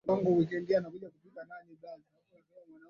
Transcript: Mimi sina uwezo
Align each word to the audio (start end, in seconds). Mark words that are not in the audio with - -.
Mimi 0.07 0.43
sina 0.49 0.87
uwezo 0.89 1.19